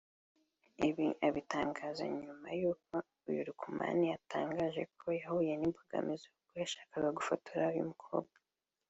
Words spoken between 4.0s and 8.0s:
atangaje ko yahuye n’imbogamizi ubwo yashakaga gufotora uyu